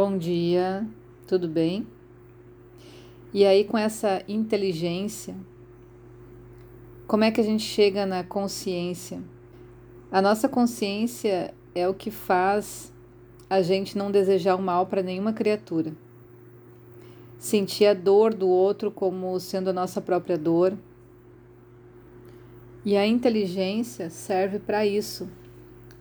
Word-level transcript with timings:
Bom 0.00 0.16
dia, 0.16 0.86
tudo 1.26 1.48
bem? 1.48 1.84
E 3.34 3.44
aí, 3.44 3.64
com 3.64 3.76
essa 3.76 4.22
inteligência, 4.28 5.34
como 7.04 7.24
é 7.24 7.32
que 7.32 7.40
a 7.40 7.44
gente 7.44 7.64
chega 7.64 8.06
na 8.06 8.22
consciência? 8.22 9.20
A 10.08 10.22
nossa 10.22 10.48
consciência 10.48 11.52
é 11.74 11.88
o 11.88 11.94
que 11.94 12.12
faz 12.12 12.94
a 13.50 13.60
gente 13.60 13.98
não 13.98 14.08
desejar 14.12 14.54
o 14.54 14.62
mal 14.62 14.86
para 14.86 15.02
nenhuma 15.02 15.32
criatura. 15.32 15.92
Sentir 17.36 17.86
a 17.86 17.92
dor 17.92 18.32
do 18.32 18.46
outro 18.46 18.92
como 18.92 19.40
sendo 19.40 19.70
a 19.70 19.72
nossa 19.72 20.00
própria 20.00 20.38
dor. 20.38 20.78
E 22.84 22.96
a 22.96 23.04
inteligência 23.04 24.10
serve 24.10 24.60
para 24.60 24.86
isso, 24.86 25.28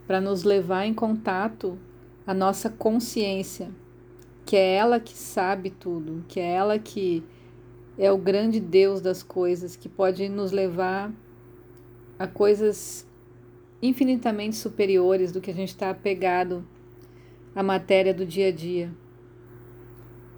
para 0.05 0.21
nos 0.21 0.43
levar 0.43 0.85
em 0.85 0.93
contato 0.93 1.79
a 2.27 2.33
nossa 2.35 2.69
consciência 2.69 3.71
que 4.47 4.55
é 4.55 4.75
ela 4.75 4.97
que 4.97 5.13
sabe 5.13 5.69
tudo, 5.69 6.23
que 6.25 6.39
é 6.39 6.53
ela 6.53 6.79
que 6.79 7.21
é 7.97 8.09
o 8.09 8.17
grande 8.17 8.61
Deus 8.61 9.01
das 9.01 9.21
coisas, 9.21 9.75
que 9.75 9.89
pode 9.89 10.29
nos 10.29 10.53
levar 10.53 11.11
a 12.17 12.25
coisas 12.25 13.05
infinitamente 13.81 14.55
superiores 14.55 15.33
do 15.33 15.41
que 15.41 15.51
a 15.51 15.53
gente 15.53 15.69
está 15.69 15.89
apegado 15.89 16.65
à 17.53 17.61
matéria 17.61 18.13
do 18.13 18.25
dia 18.25 18.47
a 18.47 18.51
dia. 18.53 18.89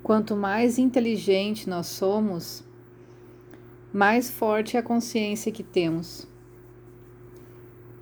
Quanto 0.01 0.35
mais 0.35 0.79
inteligente 0.79 1.69
nós 1.69 1.85
somos, 1.85 2.63
mais 3.93 4.31
forte 4.31 4.75
é 4.75 4.79
a 4.79 4.83
consciência 4.83 5.51
que 5.51 5.61
temos. 5.61 6.27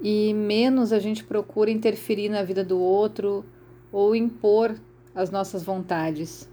E 0.01 0.33
menos 0.33 0.93
a 0.93 0.99
gente 0.99 1.25
procura 1.25 1.69
interferir 1.69 2.29
na 2.29 2.43
vida 2.43 2.63
do 2.63 2.79
outro 2.79 3.43
ou 3.91 4.15
impor 4.15 4.79
as 5.17 5.31
nossas 5.31 5.63
vontades. 5.63 6.47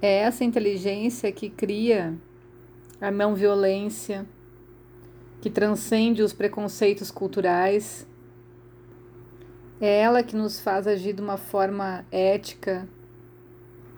É 0.00 0.20
essa 0.20 0.42
inteligência 0.42 1.30
que 1.30 1.50
cria 1.50 2.18
a 2.98 3.10
não 3.10 3.34
violência, 3.34 4.26
que 5.42 5.50
transcende 5.50 6.22
os 6.22 6.32
preconceitos 6.32 7.10
culturais. 7.10 8.08
É 9.78 10.00
ela 10.00 10.22
que 10.22 10.34
nos 10.34 10.58
faz 10.58 10.86
agir 10.86 11.12
de 11.12 11.20
uma 11.20 11.36
forma 11.36 12.06
ética, 12.10 12.88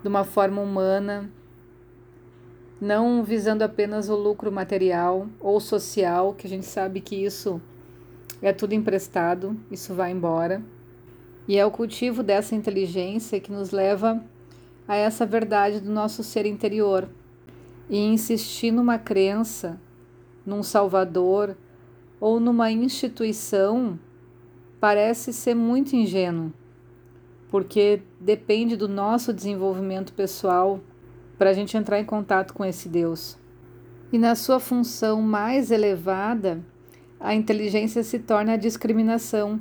de 0.03 0.09
uma 0.09 0.25
forma 0.25 0.61
humana, 0.61 1.31
não 2.81 3.23
visando 3.23 3.63
apenas 3.63 4.09
o 4.09 4.17
lucro 4.17 4.51
material 4.51 5.29
ou 5.39 5.61
social, 5.61 6.35
que 6.35 6.49
a 6.49 6.51
gente 6.51 6.67
sabe 6.67 7.01
que 7.01 7.15
isso 7.15 7.63
é 8.43 8.53
tudo 8.53 8.75
emprestado, 8.75 9.57
isso 9.71 9.95
vai 9.95 10.11
embora. 10.11 10.61
E 11.47 11.57
é 11.57 11.67
o 11.67 11.71
cultivo 11.71 12.23
dessa 12.23 12.55
inteligência 12.55 13.41
que 13.41 13.51
nos 13.51 13.71
leva 13.71 14.23
a 14.87 14.97
essa 14.97 15.27
verdade 15.27 15.81
do 15.81 15.91
nosso 15.91 16.23
ser 16.23 16.47
interior. 16.47 17.09
E 17.91 17.99
insistir 17.99 18.71
numa 18.71 18.99
crença, 18.99 19.81
num 20.47 20.63
Salvador 20.63 21.57
ou 22.21 22.39
numa 22.39 22.71
instituição 22.71 23.99
parece 24.81 25.33
ser 25.33 25.55
muito 25.55 25.95
ingênuo, 25.95 26.53
porque 27.49 28.03
depende 28.21 28.77
do 28.77 28.89
nosso 28.89 29.33
desenvolvimento 29.33 30.13
pessoal 30.13 30.81
para 31.39 31.51
a 31.51 31.53
gente 31.53 31.77
entrar 31.77 32.01
em 32.01 32.05
contato 32.05 32.55
com 32.55 32.65
esse 32.65 32.89
Deus. 32.89 33.39
E 34.13 34.19
na 34.19 34.35
sua 34.35 34.61
função 34.61 35.23
mais 35.23 35.71
elevada, 35.71 36.61
a 37.19 37.35
inteligência 37.35 38.03
se 38.03 38.19
torna 38.19 38.53
a 38.53 38.57
discriminação 38.57 39.61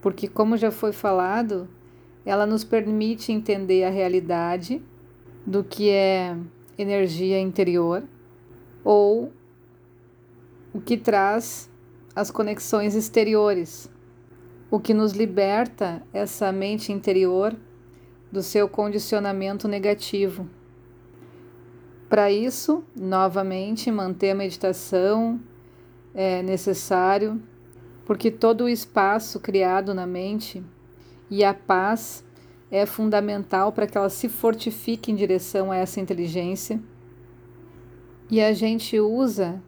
porque, 0.00 0.28
como 0.28 0.56
já 0.56 0.70
foi 0.70 0.92
falado, 0.92 1.68
ela 2.24 2.46
nos 2.46 2.64
permite 2.64 3.32
entender 3.32 3.84
a 3.84 3.90
realidade 3.90 4.82
do 5.46 5.64
que 5.64 5.90
é 5.90 6.36
energia 6.78 7.40
interior 7.40 8.02
ou 8.84 9.32
o 10.72 10.80
que 10.80 10.96
traz 10.96 11.70
as 12.14 12.30
conexões 12.30 12.94
exteriores, 12.94 13.90
o 14.70 14.78
que 14.78 14.94
nos 14.94 15.12
liberta 15.12 16.02
essa 16.12 16.52
mente 16.52 16.92
interior 16.92 17.56
do 18.30 18.42
seu 18.42 18.68
condicionamento 18.68 19.66
negativo. 19.66 20.48
Para 22.08 22.30
isso, 22.30 22.84
novamente, 22.94 23.90
manter 23.90 24.30
a 24.30 24.34
meditação 24.34 25.40
é 26.14 26.42
necessário 26.42 27.40
porque 28.10 28.28
todo 28.28 28.64
o 28.64 28.68
espaço 28.68 29.38
criado 29.38 29.94
na 29.94 30.04
mente 30.04 30.64
e 31.30 31.44
a 31.44 31.54
paz 31.54 32.24
é 32.68 32.84
fundamental 32.84 33.70
para 33.70 33.86
que 33.86 33.96
ela 33.96 34.10
se 34.10 34.28
fortifique 34.28 35.12
em 35.12 35.14
direção 35.14 35.70
a 35.70 35.76
essa 35.76 36.00
inteligência. 36.00 36.82
E 38.28 38.40
a 38.40 38.52
gente 38.52 38.98
usa 38.98 39.62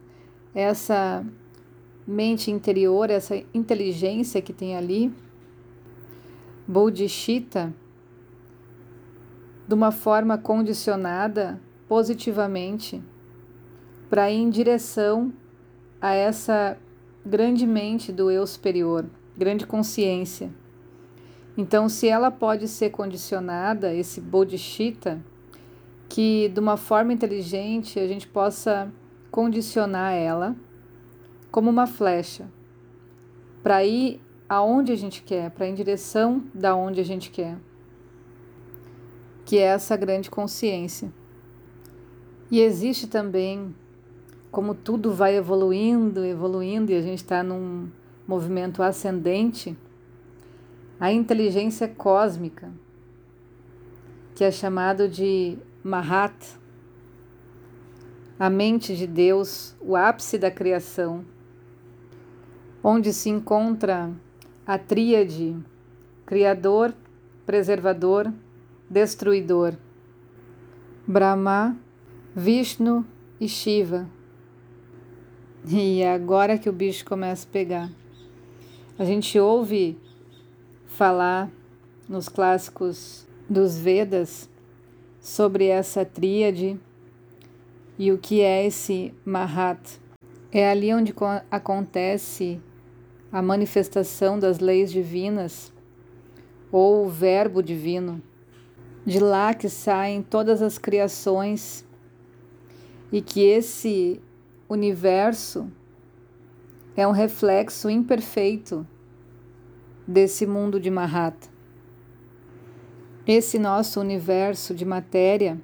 essa 0.53 1.25
mente 2.05 2.51
interior, 2.51 3.11
essa 3.11 3.37
inteligência 3.55 4.43
que 4.43 4.53
tem 4.53 4.77
ali, 4.77 5.15
Bodhicitta, 6.67 7.73
de 9.69 9.73
uma 9.73 9.93
forma 9.93 10.37
condicionada 10.37 11.61
positivamente 11.87 13.01
para 14.11 14.33
ir 14.33 14.39
em 14.39 14.51
direção 14.51 15.33
a 16.01 16.13
essa 16.13 16.77
grandemente 17.25 18.13
do 18.13 18.31
eu 18.31 18.47
superior, 18.47 19.07
grande 19.37 19.67
consciência. 19.67 20.51
Então, 21.57 21.89
se 21.89 22.09
ela 22.09 22.31
pode 22.31 22.67
ser 22.67 22.91
condicionada, 22.91 23.95
esse 23.95 24.21
bodhicitta, 24.21 25.23
que 26.09 26.49
de 26.49 26.61
uma 26.61 26.77
forma 26.77 27.13
inteligente 27.13 27.99
a 27.99 28.07
gente 28.07 28.27
possa 28.27 28.93
condicionar 29.31 30.13
ela 30.13 30.55
como 31.51 31.71
uma 31.71 31.87
flecha 31.87 32.51
para 33.63 33.85
ir 33.85 34.21
aonde 34.49 34.93
a 34.93 34.97
gente 34.97 35.23
quer, 35.23 35.51
para 35.51 35.67
em 35.67 35.75
direção 35.75 36.45
da 36.53 36.75
onde 36.75 37.01
a 37.01 37.05
gente 37.05 37.31
quer, 37.31 37.57
que 39.45 39.57
é 39.57 39.63
essa 39.63 39.97
grande 39.97 40.31
consciência. 40.31 41.13
E 42.51 42.61
existe 42.61 43.07
também 43.07 43.75
como 44.53 44.75
tudo 44.75 45.15
vai 45.15 45.35
evoluindo, 45.35 46.23
evoluindo 46.23 46.93
e 46.93 46.95
a 46.95 47.01
gente 47.01 47.17
está 47.17 47.43
num 47.43 47.89
movimento 48.29 48.83
ascendente, 48.83 49.75
a 51.01 51.11
inteligência 51.11 51.89
cósmica, 51.89 52.71
que 54.35 54.45
é 54.45 54.51
chamado 54.51 55.09
de 55.09 55.57
Mahat, 55.83 56.35
a 58.39 58.51
mente 58.51 58.95
de 58.95 59.07
Deus, 59.07 59.75
o 59.81 59.97
ápice 59.97 60.37
da 60.37 60.51
criação, 60.51 61.25
onde 62.85 63.11
se 63.11 63.31
encontra 63.31 64.11
a 64.67 64.77
tríade 64.77 65.57
Criador, 66.27 66.95
Preservador, 67.47 68.31
Destruidor, 68.89 69.75
Brahma, 71.07 71.75
Vishnu 72.37 73.05
e 73.41 73.49
Shiva 73.49 74.07
e 75.69 76.01
é 76.01 76.13
agora 76.13 76.59
que 76.59 76.69
o 76.69 76.73
bicho 76.73 77.05
começa 77.05 77.47
a 77.47 77.53
pegar. 77.53 77.91
A 78.99 79.05
gente 79.05 79.39
ouve 79.39 79.97
falar 80.87 81.51
nos 82.09 82.29
clássicos 82.29 83.27
dos 83.49 83.79
Vedas 83.79 84.51
sobre 85.21 85.67
essa 85.67 86.05
tríade 86.05 86.79
e 87.97 88.11
o 88.11 88.19
que 88.19 88.41
é 88.41 88.67
esse 88.67 89.15
Mahat. 89.25 90.01
É 90.51 90.69
ali 90.69 90.93
onde 90.93 91.15
acontece 91.51 92.61
a 93.31 93.41
manifestação 93.41 94.39
das 94.39 94.59
leis 94.59 94.91
divinas 94.91 95.73
ou 96.71 97.07
o 97.07 97.09
Verbo 97.09 97.63
divino. 97.63 98.21
De 99.07 99.21
lá 99.21 99.55
que 99.55 99.69
saem 99.69 100.23
todas 100.23 100.61
as 100.61 100.77
criações 100.77 101.85
e 103.13 103.23
que 103.23 103.41
esse 103.41 104.21
universo 104.73 105.71
é 106.97 107.07
um 107.07 107.11
reflexo 107.11 107.89
imperfeito 107.89 108.87
desse 110.07 110.47
mundo 110.47 110.81
de 110.81 110.91
Mahata. 110.91 111.49
Esse 113.27 113.59
nosso 113.59 114.01
universo 114.01 114.75
de 114.75 114.85
matéria 114.85 115.61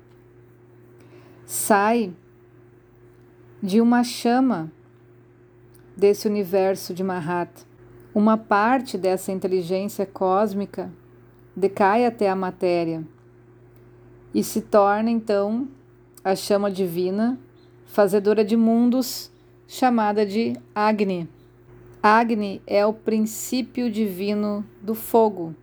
sai 1.44 2.14
de 3.62 3.80
uma 3.80 4.04
chama 4.04 4.70
desse 5.96 6.28
universo 6.28 6.94
de 6.94 7.02
Mahata. 7.02 7.62
Uma 8.14 8.38
parte 8.38 8.96
dessa 8.96 9.32
inteligência 9.32 10.06
cósmica 10.06 10.90
decai 11.56 12.06
até 12.06 12.30
a 12.30 12.36
matéria 12.36 13.04
e 14.32 14.44
se 14.44 14.60
torna 14.60 15.10
então 15.10 15.68
a 16.22 16.36
chama 16.36 16.70
divina 16.70 17.38
fazedora 17.88 18.44
de 18.44 18.54
mundos, 18.54 19.32
chamada 19.66 20.24
de 20.24 20.54
Agni. 20.74 21.28
Agni 22.02 22.62
é 22.66 22.84
o 22.86 22.92
princípio 22.92 23.90
divino 23.90 24.64
do 24.80 24.94
fogo. 24.94 25.54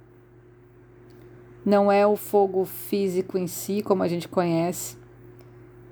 Não 1.63 1.91
é 1.91 2.05
o 2.05 2.15
fogo 2.15 2.65
físico 2.65 3.37
em 3.37 3.47
si, 3.47 3.81
como 3.81 4.03
a 4.03 4.07
gente 4.07 4.27
conhece, 4.27 4.97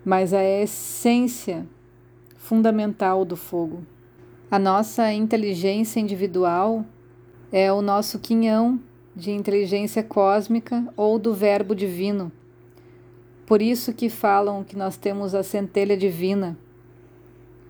mas 0.04 0.34
a 0.34 0.44
essência 0.44 1.66
fundamental 2.36 3.24
do 3.24 3.38
fogo. 3.38 3.84
A 4.52 4.60
nossa 4.60 5.14
inteligência 5.14 6.00
individual 6.00 6.84
é 7.52 7.72
o 7.72 7.82
nosso 7.82 8.20
quinhão 8.20 8.80
de 9.16 9.32
inteligência 9.32 10.04
cósmica 10.04 10.92
ou 10.98 11.18
do 11.18 11.34
verbo 11.34 11.76
divino. 11.76 12.32
Por 13.46 13.62
isso 13.62 13.94
que 13.94 14.10
falam 14.10 14.64
que 14.64 14.78
nós 14.78 14.96
temos 14.96 15.36
a 15.36 15.44
centelha 15.44 15.98
divina. 15.98 16.58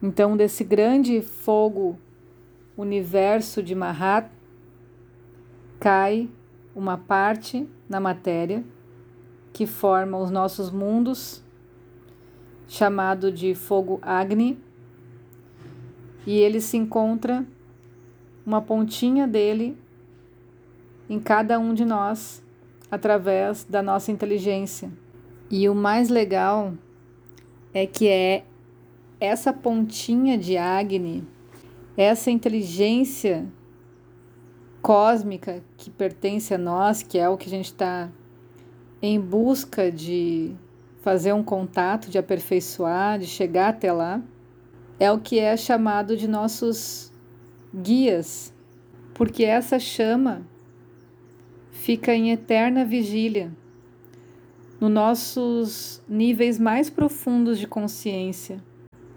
Então, 0.02 0.38
desse 0.38 0.64
grande 0.64 1.22
fogo 1.22 1.98
universo 2.78 3.64
de 3.64 3.74
Mahat, 3.74 4.30
cai 5.80 6.30
uma 6.75 6.98
parte 6.98 7.68
na 7.90 8.00
matéria 8.00 8.64
que 9.52 9.68
forma 9.68 10.18
os 10.18 10.31
nossos 10.31 10.72
mundos, 10.72 11.44
chamado 12.68 13.31
de 13.31 13.54
fogo 13.54 14.00
Agni, 14.02 14.60
e 16.25 16.40
ele 16.40 16.60
se 16.62 16.78
encontra 16.78 17.46
uma 18.46 18.62
pontinha 18.62 19.28
dele 19.28 19.78
em 21.10 21.20
cada 21.20 21.60
um 21.60 21.74
de 21.74 21.86
nós 21.86 22.42
através 22.90 23.64
da 23.64 23.81
nossa 23.81 24.12
inteligência. 24.12 24.92
E 25.56 25.70
o 25.70 25.76
mais 25.76 26.10
legal 26.10 26.74
é 27.76 27.86
que 27.86 28.08
é 28.08 28.44
essa 29.20 29.54
pontinha 29.54 30.36
de 30.36 30.58
Agni, 30.58 31.24
essa 31.96 32.32
inteligência 32.32 33.46
cósmica 34.82 35.64
que 35.78 35.92
pertence 35.92 36.56
a 36.56 36.58
nós, 36.58 37.04
que 37.04 37.20
é 37.20 37.30
o 37.30 37.38
que 37.38 37.46
a 37.46 37.52
gente 37.52 37.68
está 37.68 38.10
em 39.00 39.22
busca 39.22 39.92
de 39.92 40.56
fazer 41.04 41.34
um 41.34 41.44
contato, 41.44 42.10
de 42.10 42.18
aperfeiçoar, 42.18 43.20
de 43.20 43.28
chegar 43.28 43.70
até 43.70 43.94
lá, 43.94 44.24
é 45.00 45.12
o 45.12 45.20
que 45.20 45.38
é 45.38 45.56
chamado 45.56 46.18
de 46.18 46.28
nossos 46.28 47.14
guias, 47.72 48.52
porque 49.14 49.44
essa 49.44 49.78
chama 49.78 50.48
fica 51.70 52.12
em 52.16 52.32
eterna 52.32 52.84
vigília 52.84 53.56
nos 54.84 54.92
nossos 54.92 56.04
níveis 56.10 56.60
mais 56.60 56.90
profundos 56.90 57.58
de 57.58 57.66
consciência. 57.66 58.62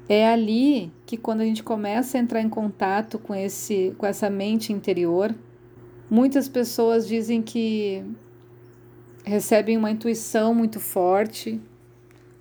É 0.08 0.28
ali 0.28 0.92
que 1.04 1.16
quando 1.16 1.40
a 1.40 1.44
gente 1.44 1.64
começa 1.64 2.16
a 2.16 2.20
entrar 2.20 2.40
em 2.40 2.48
contato 2.48 3.18
com 3.18 3.34
esse 3.34 3.92
com 3.98 4.06
essa 4.06 4.30
mente 4.30 4.72
interior, 4.72 5.34
muitas 6.08 6.48
pessoas 6.48 7.08
dizem 7.08 7.42
que 7.42 8.04
recebem 9.24 9.76
uma 9.76 9.90
intuição 9.90 10.54
muito 10.54 10.78
forte 10.78 11.60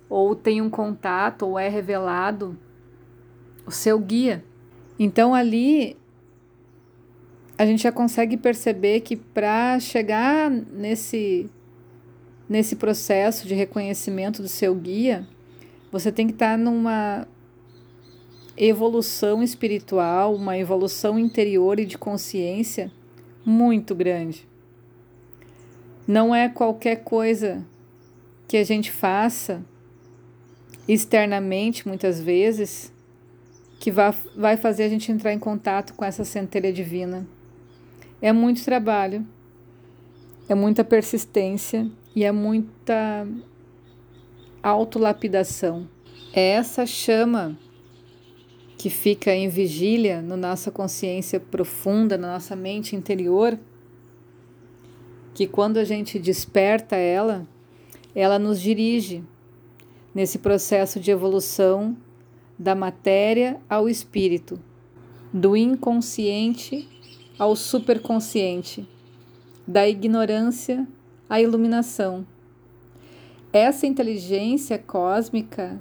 ou 0.08 0.36
tem 0.36 0.62
um 0.62 0.70
contato 0.70 1.46
ou 1.46 1.58
é 1.58 1.68
revelado 1.68 2.56
o 3.66 3.72
seu 3.72 3.98
guia. 3.98 4.44
Então 5.00 5.34
ali 5.34 5.96
a 7.58 7.66
gente 7.66 7.82
já 7.82 7.90
consegue 7.90 8.36
perceber 8.36 9.00
que 9.00 9.16
para 9.16 9.80
chegar 9.80 10.48
nesse 10.48 11.50
nesse 12.48 12.76
processo 12.76 13.46
de 13.46 13.54
reconhecimento 13.54 14.42
do 14.42 14.48
seu 14.48 14.74
guia, 14.74 15.26
você 15.90 16.12
tem 16.12 16.26
que 16.26 16.32
estar 16.32 16.52
tá 16.52 16.56
numa 16.56 17.26
evolução 18.56 19.42
espiritual, 19.42 20.34
uma 20.34 20.56
evolução 20.56 21.18
interior 21.18 21.78
e 21.78 21.84
de 21.84 21.98
consciência 21.98 22.90
muito 23.44 23.94
grande. 23.94 24.46
Não 26.06 26.34
é 26.34 26.48
qualquer 26.48 26.96
coisa 27.02 27.64
que 28.48 28.56
a 28.56 28.64
gente 28.64 28.90
faça 28.90 29.64
externamente, 30.88 31.86
muitas 31.86 32.20
vezes, 32.20 32.92
que 33.80 33.90
vai 33.90 34.56
fazer 34.56 34.84
a 34.84 34.88
gente 34.88 35.10
entrar 35.10 35.32
em 35.32 35.38
contato 35.38 35.94
com 35.94 36.04
essa 36.04 36.24
centelha 36.24 36.72
divina. 36.72 37.26
É 38.22 38.32
muito 38.32 38.64
trabalho, 38.64 39.26
é 40.48 40.54
muita 40.54 40.84
persistência 40.84 41.90
e 42.16 42.24
é 42.24 42.32
muita 42.32 43.28
autolapidação. 44.62 45.86
É 46.32 46.52
essa 46.52 46.86
chama 46.86 47.58
que 48.78 48.88
fica 48.88 49.34
em 49.34 49.50
vigília 49.50 50.22
na 50.22 50.34
nossa 50.34 50.70
consciência 50.70 51.38
profunda, 51.38 52.16
na 52.16 52.32
nossa 52.32 52.56
mente 52.56 52.96
interior, 52.96 53.58
que 55.34 55.46
quando 55.46 55.76
a 55.76 55.84
gente 55.84 56.18
desperta 56.18 56.96
ela, 56.96 57.46
ela 58.14 58.38
nos 58.38 58.62
dirige 58.62 59.22
nesse 60.14 60.38
processo 60.38 60.98
de 60.98 61.10
evolução 61.10 61.94
da 62.58 62.74
matéria 62.74 63.60
ao 63.68 63.90
espírito, 63.90 64.58
do 65.30 65.54
inconsciente 65.54 66.88
ao 67.38 67.54
superconsciente, 67.54 68.88
da 69.68 69.86
ignorância 69.86 70.88
à 71.28 71.40
iluminação. 71.40 72.26
Essa 73.52 73.86
inteligência 73.86 74.78
cósmica 74.78 75.80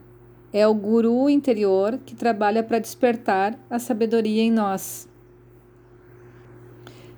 é 0.53 0.65
o 0.67 0.73
guru 0.73 1.29
interior 1.29 1.99
que 2.05 2.15
trabalha 2.15 2.63
para 2.63 2.79
despertar 2.79 3.59
a 3.69 3.77
sabedoria 3.77 4.41
em 4.41 4.51
nós. 4.51 5.07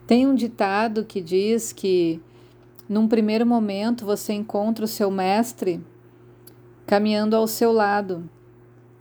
Tem 0.07 0.25
um 0.25 0.33
ditado 0.33 1.03
que 1.05 1.21
diz 1.21 1.71
que, 1.71 2.21
num 2.87 3.07
primeiro 3.07 3.45
momento, 3.45 4.05
você 4.05 4.33
encontra 4.33 4.85
o 4.85 4.87
seu 4.87 5.11
mestre 5.11 5.83
caminhando 6.85 7.35
ao 7.35 7.45
seu 7.45 7.71
lado 7.71 8.29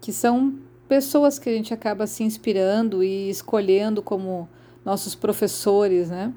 que 0.00 0.12
são 0.12 0.58
pessoas 0.88 1.38
que 1.38 1.48
a 1.48 1.52
gente 1.52 1.72
acaba 1.72 2.06
se 2.06 2.22
inspirando 2.22 3.02
e 3.02 3.28
escolhendo 3.28 4.02
como 4.02 4.48
nossos 4.84 5.14
professores, 5.14 6.10
né? 6.10 6.32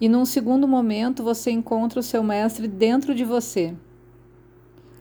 E 0.00 0.08
num 0.08 0.24
segundo 0.24 0.66
momento 0.66 1.22
você 1.22 1.50
encontra 1.50 2.00
o 2.00 2.02
seu 2.02 2.22
mestre 2.22 2.66
dentro 2.66 3.14
de 3.14 3.24
você. 3.24 3.74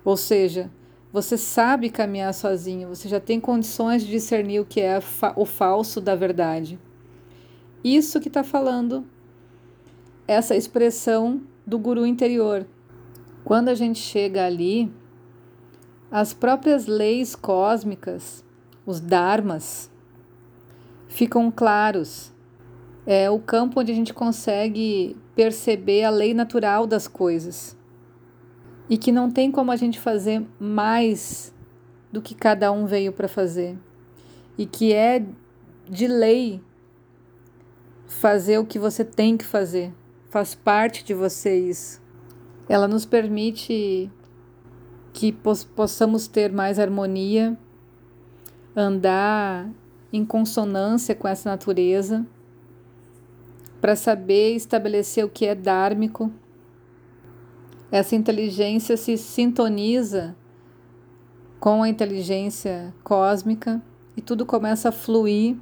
Ou 0.03 0.17
seja, 0.17 0.69
você 1.11 1.37
sabe 1.37 1.89
caminhar 1.89 2.33
sozinho, 2.33 2.89
você 2.89 3.07
já 3.07 3.19
tem 3.19 3.39
condições 3.39 4.03
de 4.03 4.11
discernir 4.11 4.59
o 4.59 4.65
que 4.65 4.81
é 4.81 4.99
o 5.35 5.45
falso 5.45 5.99
da 6.01 6.15
verdade. 6.15 6.77
Isso 7.83 8.19
que 8.19 8.27
está 8.27 8.43
falando, 8.43 9.05
essa 10.27 10.55
expressão 10.55 11.41
do 11.65 11.79
guru 11.79 12.05
interior. 12.05 12.67
Quando 13.43 13.69
a 13.69 13.73
gente 13.73 13.99
chega 13.99 14.45
ali, 14.45 14.91
as 16.11 16.33
próprias 16.33 16.87
leis 16.87 17.35
cósmicas, 17.35 18.43
os 18.85 18.99
dharmas, 18.99 19.89
ficam 21.07 21.49
claros. 21.49 22.31
É 23.11 23.27
o 23.27 23.39
campo 23.39 23.79
onde 23.79 23.91
a 23.91 23.95
gente 23.95 24.13
consegue 24.13 25.17
perceber 25.33 26.03
a 26.03 26.11
lei 26.11 26.31
natural 26.31 26.85
das 26.85 27.07
coisas. 27.07 27.75
E 28.87 28.99
que 28.99 29.11
não 29.11 29.31
tem 29.31 29.51
como 29.51 29.71
a 29.71 29.75
gente 29.75 29.99
fazer 29.99 30.45
mais 30.59 31.51
do 32.11 32.21
que 32.21 32.35
cada 32.35 32.71
um 32.71 32.85
veio 32.85 33.11
para 33.11 33.27
fazer. 33.27 33.75
E 34.55 34.63
que 34.67 34.93
é 34.93 35.25
de 35.89 36.05
lei 36.05 36.61
fazer 38.05 38.59
o 38.59 38.65
que 38.67 38.77
você 38.77 39.03
tem 39.03 39.35
que 39.35 39.45
fazer. 39.45 39.91
Faz 40.29 40.53
parte 40.53 41.03
de 41.03 41.15
você 41.15 41.57
isso. 41.57 41.99
Ela 42.67 42.87
nos 42.87 43.07
permite 43.07 44.07
que 45.13 45.31
possamos 45.31 46.27
ter 46.27 46.51
mais 46.51 46.77
harmonia, 46.77 47.57
andar 48.75 49.67
em 50.13 50.23
consonância 50.23 51.15
com 51.15 51.27
essa 51.27 51.49
natureza, 51.49 52.23
para 53.79 53.95
saber 53.95 54.55
estabelecer 54.55 55.23
o 55.25 55.29
que 55.29 55.45
é 55.45 55.55
dármico. 55.55 56.31
Essa 57.91 58.15
inteligência 58.15 58.95
se 58.97 59.17
sintoniza 59.17 60.35
com 61.59 61.83
a 61.83 61.89
inteligência 61.89 62.93
cósmica 63.03 63.81
e 64.15 64.21
tudo 64.21 64.45
começa 64.45 64.89
a 64.89 64.91
fluir. 64.91 65.57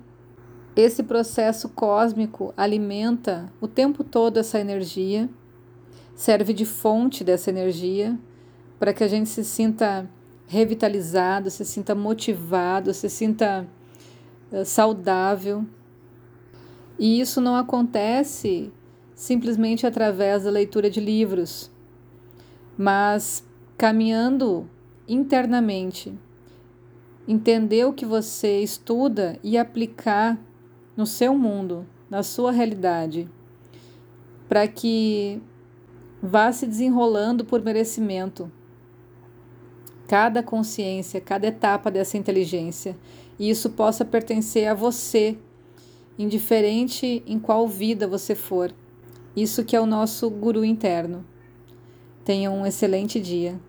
Esse 0.76 1.02
processo 1.02 1.70
cósmico 1.70 2.54
alimenta 2.56 3.52
o 3.60 3.68
tempo 3.68 4.04
todo 4.04 4.38
essa 4.38 4.60
energia, 4.60 5.28
serve 6.16 6.54
de 6.54 6.66
fonte 6.66 7.24
dessa 7.24 7.50
energia 7.50 8.18
para 8.80 8.94
que 8.94 9.04
a 9.04 9.08
gente 9.08 9.30
se 9.30 9.44
sinta 9.44 10.08
revitalizado, 10.48 11.50
se 11.50 11.66
sinta 11.66 11.94
motivado, 11.94 12.94
se 12.94 13.10
sinta 13.10 13.68
uh, 14.52 14.64
saudável. 14.64 15.66
E 17.00 17.20
isso 17.20 17.40
não 17.40 17.56
acontece 17.56 18.72
simplesmente 19.14 19.86
através 19.86 20.44
da 20.44 20.50
leitura 20.50 20.90
de 20.90 21.00
livros, 21.00 21.72
mas 22.78 23.44
caminhando 23.78 24.70
internamente. 25.08 26.14
Entender 27.28 27.86
o 27.86 27.94
que 27.94 28.06
você 28.06 28.62
estuda 28.62 29.38
e 29.44 29.58
aplicar 29.58 30.40
no 30.96 31.06
seu 31.06 31.38
mundo, 31.38 31.86
na 32.10 32.24
sua 32.24 32.52
realidade, 32.52 33.30
para 34.48 34.68
que 34.68 35.42
vá 36.22 36.52
se 36.52 36.66
desenrolando 36.66 37.44
por 37.44 37.62
merecimento. 37.62 38.52
Cada 40.08 40.42
consciência, 40.42 41.20
cada 41.20 41.48
etapa 41.48 41.92
dessa 41.92 42.18
inteligência, 42.18 42.98
e 43.38 43.50
isso 43.50 43.72
possa 43.72 44.06
pertencer 44.06 44.68
a 44.68 44.74
você, 44.74 45.38
indiferente 46.18 47.24
em 47.26 47.40
qual 47.40 47.68
vida 47.68 48.08
você 48.08 48.34
for. 48.36 48.74
Isso 49.36 49.64
que 49.64 49.76
é 49.76 49.82
o 49.82 49.86
nosso 49.86 50.30
guru 50.30 50.66
interno. 50.66 51.26
Tenha 52.26 52.50
um 52.50 52.66
excelente 52.66 53.20
dia. 53.20 53.60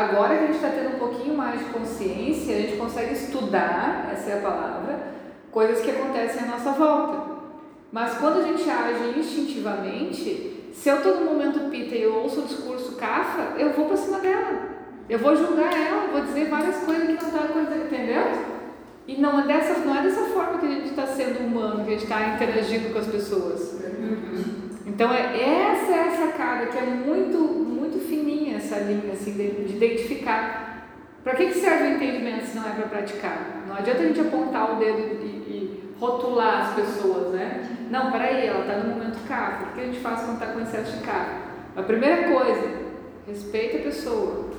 Agora 0.00 0.34
que 0.34 0.44
a 0.44 0.46
gente 0.46 0.56
está 0.56 0.70
tendo 0.70 0.96
um 0.96 0.98
pouquinho 0.98 1.36
mais 1.36 1.58
de 1.58 1.66
consciência, 1.66 2.56
a 2.56 2.60
gente 2.60 2.78
consegue 2.78 3.12
estudar, 3.12 4.08
essa 4.10 4.30
é 4.30 4.38
a 4.38 4.40
palavra, 4.40 4.98
coisas 5.52 5.84
que 5.84 5.90
acontecem 5.90 6.44
à 6.44 6.46
nossa 6.46 6.70
volta. 6.70 7.32
Mas 7.92 8.14
quando 8.14 8.40
a 8.40 8.42
gente 8.44 8.62
age 8.70 9.18
instintivamente, 9.18 10.70
se 10.72 10.88
eu 10.88 10.96
estou 10.96 11.16
no 11.16 11.26
momento 11.26 11.68
pita 11.70 11.94
e 11.94 12.02
eu 12.02 12.14
ouço 12.14 12.40
o 12.40 12.46
discurso 12.46 12.96
cafa, 12.96 13.58
eu 13.58 13.74
vou 13.74 13.88
para 13.88 13.96
cima 13.98 14.20
dela. 14.20 14.70
Eu 15.06 15.18
vou 15.18 15.36
julgar 15.36 15.70
ela, 15.70 16.06
vou 16.10 16.22
dizer 16.22 16.48
várias 16.48 16.76
coisas 16.76 17.02
que 17.02 17.12
não 17.12 17.14
estão 17.16 17.30
tá 17.32 17.44
acontecendo, 17.44 17.84
entendeu? 17.84 18.22
E 19.06 19.20
não 19.20 19.38
é, 19.38 19.46
dessa, 19.46 19.80
não 19.80 19.96
é 19.98 20.02
dessa 20.02 20.22
forma 20.26 20.58
que 20.58 20.66
a 20.66 20.70
gente 20.70 20.90
está 20.90 21.06
sendo 21.06 21.44
humano, 21.44 21.84
que 21.84 21.90
a 21.90 21.92
gente 21.92 22.04
está 22.04 22.28
interagindo 22.28 22.90
com 22.90 22.98
as 23.00 23.06
pessoas. 23.06 23.80
Então, 24.86 25.12
é, 25.12 25.72
essa 25.72 25.92
é 25.92 26.08
a 26.08 26.26
sacada 26.26 26.66
que 26.66 26.78
é 26.78 26.82
muito, 26.82 27.38
essa 28.70 28.78
linha 28.84 29.12
assim, 29.12 29.32
de, 29.32 29.64
de 29.64 29.76
identificar. 29.76 30.86
Para 31.24 31.34
que, 31.34 31.48
que 31.48 31.54
serve 31.54 31.84
o 31.84 31.96
entendimento 31.96 32.46
se 32.46 32.56
não 32.56 32.66
é 32.66 32.72
para 32.72 32.86
praticar? 32.86 33.64
Não 33.66 33.76
adianta 33.76 34.00
a 34.00 34.06
gente 34.06 34.20
apontar 34.20 34.72
o 34.72 34.76
dedo 34.76 34.98
e, 35.22 35.26
e 35.26 35.94
rotular 35.98 36.68
as 36.68 36.74
pessoas, 36.74 37.32
né? 37.34 37.68
Não, 37.90 38.10
peraí, 38.10 38.46
ela 38.46 38.60
está 38.60 38.76
no 38.78 38.94
momento 38.94 39.18
carro. 39.28 39.66
O 39.66 39.74
que 39.74 39.80
a 39.80 39.84
gente 39.84 39.98
faz 39.98 40.20
quando 40.20 40.34
está 40.34 40.46
com 40.46 40.60
excesso 40.60 40.96
de 40.96 41.04
carro? 41.04 41.40
A 41.76 41.82
primeira 41.82 42.28
coisa, 42.32 42.68
respeita 43.26 43.78
a 43.78 43.82
pessoa. 43.82 44.49